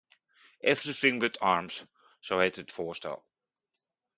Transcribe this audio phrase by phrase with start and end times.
[0.63, 1.85] Everything but arms,
[2.19, 3.25] zo heette het voorstel.